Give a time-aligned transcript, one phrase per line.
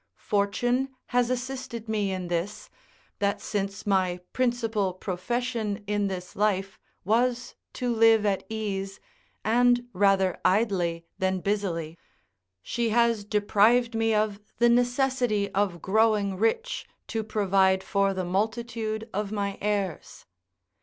[0.17, 2.71] Fortune has assisted me in this,
[3.19, 8.99] that since my principal profession in this life was to live at ease,
[9.45, 11.99] and rather idly than busily,
[12.63, 19.07] she has deprived me of the necessity of growing rich to provide for the multitude
[19.13, 20.25] of my heirs.